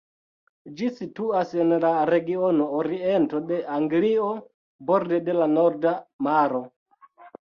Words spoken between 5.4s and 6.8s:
la Norda Maro.